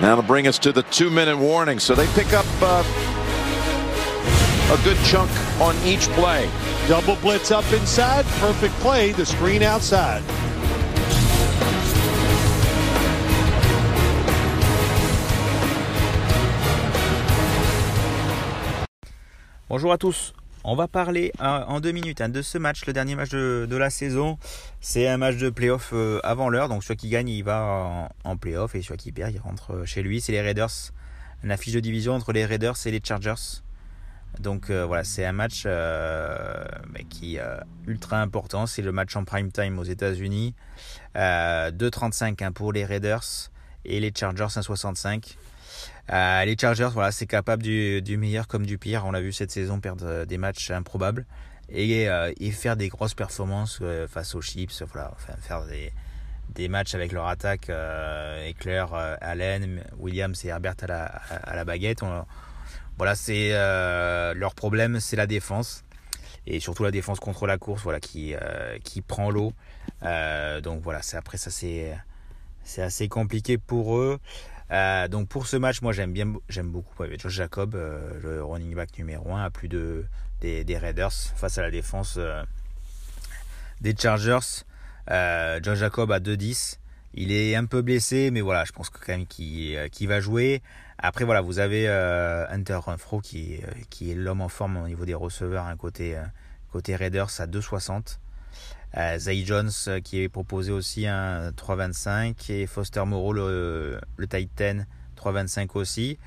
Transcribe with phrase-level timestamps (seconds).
[0.00, 1.78] Now to bring us to the two-minute warning.
[1.78, 2.82] So they pick up uh,
[4.72, 5.30] a good chunk
[5.60, 6.50] on each play.
[6.88, 8.24] Double blitz up inside.
[8.40, 9.12] Perfect play.
[9.12, 10.22] The screen outside.
[19.68, 20.34] Bonjour à tous.
[20.64, 23.76] On va parler euh, en deux minutes hein, de ce match, le dernier match de,
[23.76, 24.38] la saison.
[24.80, 28.36] C'est un match de playoff euh, avant l'heure, donc celui qui gagne, il va en,
[28.36, 30.20] playoff et celui qui perd, il rentre euh, chez lui.
[30.20, 30.92] C'est les Raiders.
[31.42, 33.62] Une affiche de division entre les Raiders et les Chargers.
[34.38, 35.66] Donc voilà, c'est un match
[37.10, 37.42] qui est
[37.86, 38.66] ultra important.
[38.66, 40.54] C'est le match en prime time aux États-Unis.
[41.16, 43.50] 2,35 hein, pour les Raiders
[43.84, 45.36] et les Chargers 1,65.
[46.12, 49.04] Euh, les Chargers, voilà, c'est capable du, meilleur comme du pire.
[49.06, 51.26] On l'a vu cette saison perdre euh, des matchs improbables
[51.68, 54.82] et, euh, faire des grosses performances face aux Chips.
[54.92, 55.64] Voilà, faire
[56.54, 57.70] des, matchs avec leur attaque,
[58.44, 58.84] Eckler,
[59.20, 62.02] Allen, Williams et Herbert à la, à, la baguette.
[62.98, 63.52] voilà, c'est
[64.34, 65.84] leur problème, c'est la défense
[66.44, 68.34] et surtout la défense contre la course, voilà, qui
[68.84, 69.54] qui prend l'eau.
[70.02, 74.18] donc voilà, c'est après ça c'est assez compliqué pour eux.
[74.72, 78.74] Euh, donc pour ce match, moi j'aime bien, j'aime beaucoup Josh Jacob, euh, le running
[78.74, 80.06] back numéro 1, à plus de
[80.40, 82.42] des, Raiders face à la défense euh,
[83.80, 84.64] des Chargers.
[85.08, 86.78] Josh Jacob à 2-10.
[87.14, 90.62] Il est un peu blessé, mais voilà, je pense quand même qu'il va jouer.
[90.98, 95.14] Après voilà, vous avez Hunter Renfro qui, qui est l'homme en forme au niveau des
[95.14, 96.16] receveurs, un côté,
[96.72, 98.18] côté Raiders à 2,60.
[98.96, 104.26] Euh, Zay Jones euh, qui est proposé aussi un 3,25 et Foster Moreau le, le
[104.26, 104.84] Titan
[105.16, 106.18] 3,25 aussi.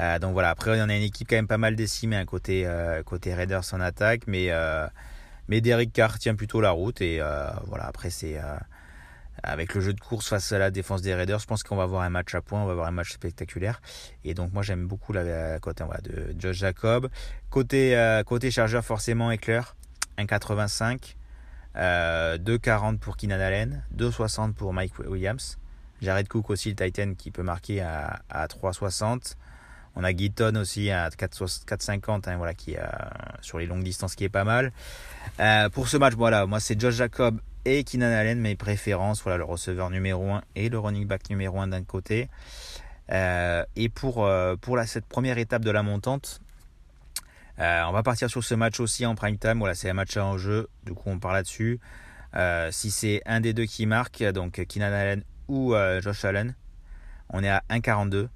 [0.00, 2.66] Euh, donc voilà, après on a une équipe quand même pas mal décimée un côté,
[3.26, 4.50] Raiders en attaque, mais,
[5.48, 7.20] mais Derek Carr tient plutôt la route et
[7.66, 8.38] voilà, après c'est
[9.42, 11.84] avec le jeu de course face à la défense des Raiders, je pense qu'on va
[11.84, 13.80] avoir un match à points, on va avoir un match spectaculaire.
[14.24, 17.08] Et donc moi j'aime beaucoup la, côté de Josh Jacob.
[17.50, 19.74] Côté, côté chargeur forcément éclair,
[20.18, 21.17] 1,85.
[21.74, 25.58] 2,40 euh, pour Keenan Allen, 2,60 pour Mike Williams.
[26.00, 29.34] Jared Cook aussi, le Titan, qui peut marquer à, à 3,60.
[29.96, 32.80] On a Gitton aussi à 4,50, hein, voilà, qui est
[33.40, 34.72] sur les longues distances, qui est pas mal.
[35.40, 39.38] Euh, pour ce match, voilà, moi c'est Josh Jacob et Keenan Allen, mes préférences, voilà,
[39.38, 42.28] le receveur numéro 1 et le running back numéro 1 d'un côté.
[43.10, 44.28] Euh, et pour,
[44.60, 46.40] pour la, cette première étape de la montante,
[47.60, 49.58] euh, on va partir sur ce match aussi en prime time.
[49.58, 50.68] Voilà, c'est un match en jeu.
[50.84, 51.80] Du coup, on parle là-dessus.
[52.36, 56.54] Euh, si c'est un des deux qui marque, donc Keenan Allen ou euh, Josh Allen,
[57.30, 58.28] on est à 1,42.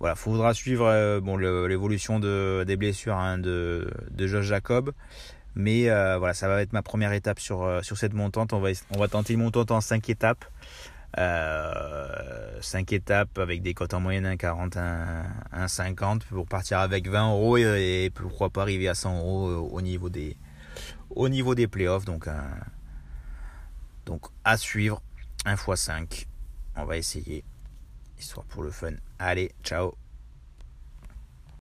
[0.00, 1.18] Voilà, faudra suivre
[1.66, 4.92] l'évolution de, des blessures hein, de, Josh Jacob.
[5.56, 8.52] Mais voilà, ça va être ma première étape sur, sur cette montante.
[8.52, 10.44] On va, on va tenter une montante en 5 étapes.
[11.16, 12.60] 5 euh,
[12.90, 14.78] étapes avec des cotes en moyenne 1,40,
[15.52, 20.10] 1,50 pour partir avec 20 euros et, pourquoi pas arriver à 100 euros au niveau
[20.10, 20.36] des,
[21.10, 22.04] au niveau des playoffs.
[22.04, 22.28] Donc,
[24.04, 25.02] donc à suivre
[25.44, 26.26] 1 x 5.
[26.76, 27.42] On va essayer,
[28.18, 28.92] histoire pour le fun.
[29.18, 29.94] Allez, ciao